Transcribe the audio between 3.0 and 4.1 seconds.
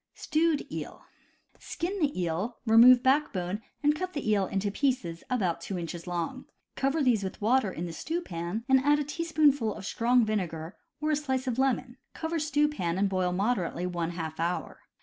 backbone and